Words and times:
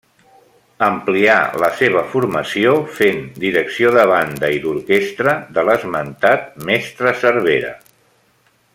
Amplià 0.85 1.35
la 1.63 1.69
seva 1.81 2.01
formació 2.13 2.73
fent 3.01 3.21
direcció 3.45 3.93
de 3.99 4.07
banda 4.13 4.51
i 4.57 4.65
d'orquestra 4.65 5.39
de 5.59 5.69
l'esmentat 5.69 6.49
mestre 6.71 7.17
Cervera. 7.25 7.75